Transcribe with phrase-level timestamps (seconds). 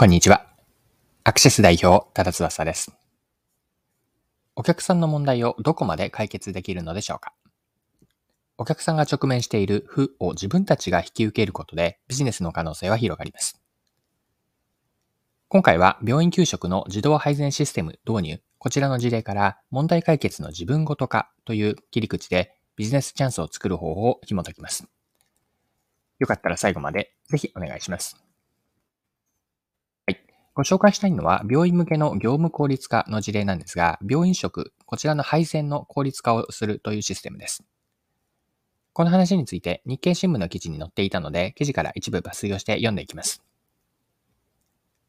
[0.00, 0.46] こんにちは。
[1.24, 2.92] アクシス代表、多田翼です。
[4.54, 7.32] お客さんの問題をどこまで解決できるのでしょうか？
[8.58, 13.60] お客さんが直面している負を自分たちが引き受けることでビジネスの可能性は広がります。
[15.48, 24.86] 今回は病院給食の自動配膳システム導入、こちらの事例から問題解決の自分ごと化という切り口でビジネスチャンスを作る方法を紐解きます。
[26.20, 28.27] よかったら最後までぜひお願いします。
[30.58, 37.62] ご紹介したいのは、病院向けの業務効率化の事例なんですが、病院食、こちらの配膳の効率化をするというシステムです。
[38.92, 43.40] この話について日経新聞の記事に載っていたので、記事から一部抜粋をして読んでいきます。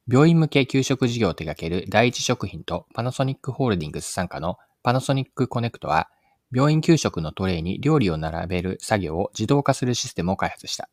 [0.08, 6.10] 病院向け給食事業を手掛ける第一食品とパナソニックホールディングス傘下のパナソニックコネクトは、
[6.54, 10.92] 病院給食のトレイに料理を並べる作業を自動化するシステムを開発した。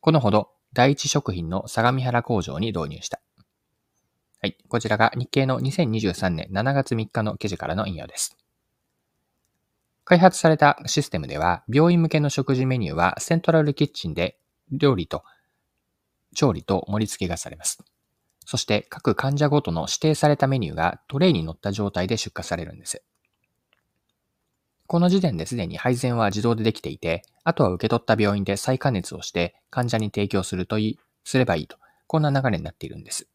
[0.00, 3.20] このほど、第一食品の相模原工場に導入した。
[4.40, 4.58] はい。
[4.68, 8.36] こちらが日経の2023年7月3日の記事からの引用です。
[10.04, 14.38] 開発されたシステムでは、病院向けの食事メニューはセントラルキッチンで
[14.70, 15.24] 料理と
[16.34, 17.82] 調理と盛り付けがされます。
[18.44, 23.02] そして各患者ごとの指定されたメニューがトレイに乗った状態で出荷されるんです。
[24.86, 33.26] この時点ですでに配膳は自動でできていて、あとは受け取った病院で再加熱をして患者に提供するといい、すればいいと、こんな流れになっているんです。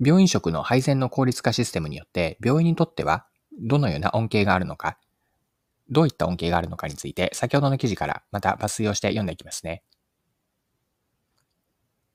[0.00, 3.26] 病院食の配膳の効率化システムによって病院にとっては
[3.60, 4.98] どのような恩恵があるのか、
[5.90, 9.82] どういった恩恵があるのかについて先ほどの記事からまた抜粋をして読んでいきますね。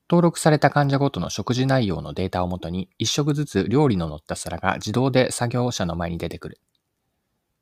[0.09, 6.61] 登録された患者ごとの食事内容のデータをもとに1食ずつ料理の乗った皿が自動で作業者の前に出てくる。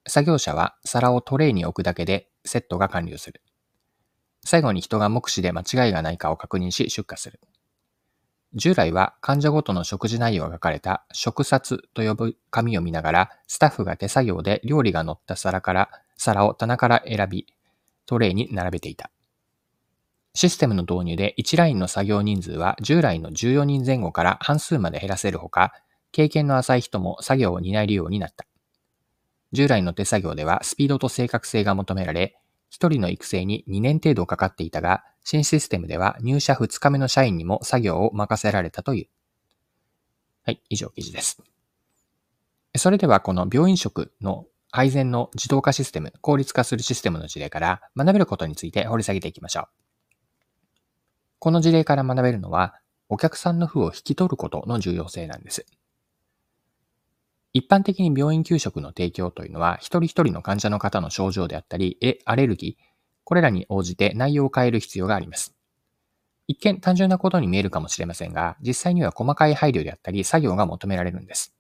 [0.08, 3.42] 作業者は皿をトレイに置くだけでセットが完了する。
[4.46, 7.40] 最後に人が目視で間違いがないかを確認し出荷する。
[8.56, 17.48] 従来は患者ごとの食事内容が書かれた食札と呼ぶ紙を見ながら、スタッフが手作業で料理が乗った皿から、皿を棚から選び、
[18.06, 19.10] トレイに並べていた。
[20.36, 25.74] システムの導入で1ラインの作業人数は従来の14人前後から半数まで減らせるほか、
[26.12, 28.46] 経験の浅い人も作業を担えるようになった。
[29.52, 32.36] 従来の手作業ではスピードと正確性が求められ、
[32.72, 39.08] 1人の育成に2年程度かかっていたが、新システムでは入社2日目の社員にも作業を任せられたという。
[40.46, 41.42] はい、以上記事です。
[42.76, 49.68] それではこの病院食の配膳の自動化システム、効率化するシステムの事例から学べることについて掘り下げていきましょう。
[51.38, 52.80] この事例から学べるのは、
[53.10, 55.66] お客さんの負を引き取ることの重要性なんです。
[57.54, 62.93] 一般的に病院給食の提供というのは、一人一人の患者の方の症状であったり、えアレルギー、
[63.24, 65.56] これらに応じて内容を変える必要があります。
[66.48, 71.56] 一見単純なことに見えるかもしれませんが、実際には細かい配慮であったり作業が求められるんです。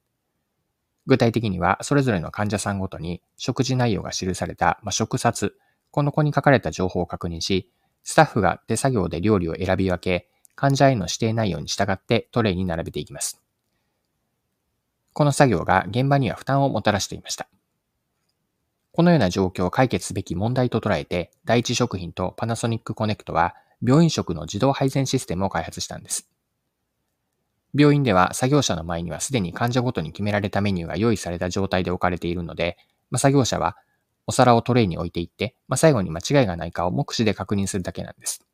[1.05, 5.55] 具体的には、それぞれの患者さんごとに食事内容が記された、まあ、食冊、
[5.91, 7.69] この子に書かれた情報を確認し、
[8.03, 13.41] スタッフが手作業で料理を選び分け、患者への指定内容に従ってトレイに並べていきます。
[15.13, 17.47] この作業が現場には負担をもたらしていました。
[18.93, 26.29] このような状況を解決すべき問題と捉えて、第一食品とパナソニックコネクトは、病院食の自動配膳システムを開発したんです。
[27.73, 32.77] 病院では作業者の前にはすでに患者ごとに決められたメニューが用意された状態で置かれているので、
[33.09, 33.75] まあ、作業者は
[34.27, 38.45] お皿をトレイに置いていって、まあ、最後に間違いがないかを目視で確認するだけなんです。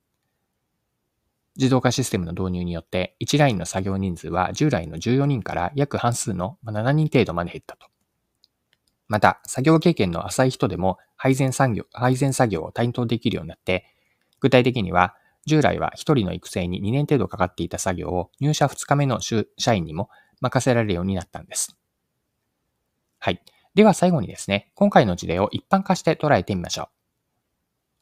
[1.58, 7.88] 自動化システムの導入によって、1ラインの作業人数は従来の14人から約半数の7人程度まで減ったと。
[9.10, 13.86] また、作業経験の浅い人でも配膳作業配膳作業を担当できるようになって、
[14.40, 15.16] 具体的には、
[15.46, 20.10] 従来は1人の育成に2年程度かかっていた作業を入社2日目の社員にも
[20.42, 21.76] 任せられるようになったんです。
[23.18, 23.42] はい。
[23.74, 26.88] では最後にですね、今回の事例を一般化して捉えてみましょう。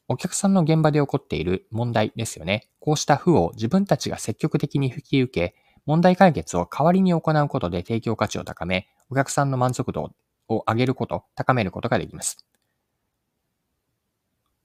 [0.08, 2.68] お客さんの現場で起こっている問題ですよね。
[2.80, 5.54] こうした負を自分たちが積極的に引き受け、
[5.86, 10.10] 問題解決を代わりに行うことで提供価値を高め、お客さんの満足度を
[10.48, 12.44] を上げること、高めることができます。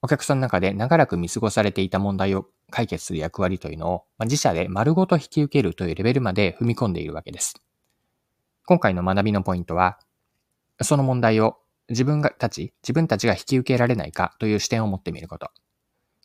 [0.02, 7.56] お客さんの中で長らく見過ごされていた問題を解決する役割というのを、ま自社で丸ごと引き受けるというレベルまで踏み込んでいるわけです。
[8.66, 10.00] 今回の学びのポイントは、
[10.82, 11.58] その問題を
[11.88, 15.52] 自分がたち、自分たちが引き受けられないかという視点を持ってみること。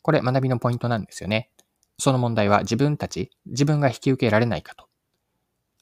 [0.02, 1.50] これ学びのポイントなんですよね。
[1.98, 4.87] その問題は自分たち、自分が引き受けられないかと。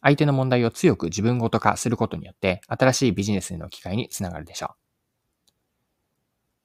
[0.07, 4.71] 相手の問題を強く自分ごと化することによって、新しいビジネスへの機会につながるでしょう。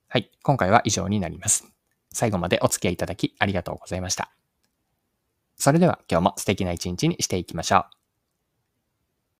[0.09, 1.65] はい、今回は以上になります。
[2.13, 4.31] 最後までお付き合いいただきありがとうございました。
[5.55, 8.00] それでは今日も素敵な一日にしていきましょう。